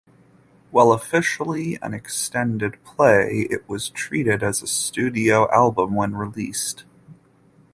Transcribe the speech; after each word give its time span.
While 0.71 0.93
officially 0.93 1.77
an 1.83 1.93
extended 1.93 2.83
play, 2.83 3.45
it 3.51 3.69
was 3.69 3.87
treated 3.91 4.41
as 4.41 4.63
a 4.63 4.67
studio 4.67 5.47
album 5.51 5.93
when 5.93 6.15
released. 6.15 6.85